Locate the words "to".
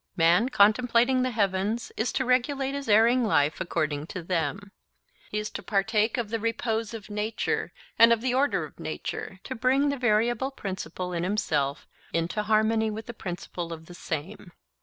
2.13-2.25, 4.07-4.23, 5.51-5.61, 9.43-9.53